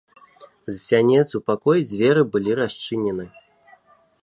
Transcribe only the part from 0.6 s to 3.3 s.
З сянец у пакой дзверы былі расчынены.